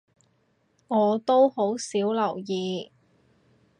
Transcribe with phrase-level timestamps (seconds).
[0.87, 2.91] 我都好少留意